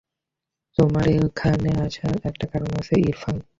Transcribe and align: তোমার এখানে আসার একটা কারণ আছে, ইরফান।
তোমার 0.77 1.05
এখানে 1.17 1.69
আসার 1.85 2.15
একটা 2.29 2.45
কারণ 2.51 2.69
আছে, 2.79 2.93
ইরফান। 3.01 3.35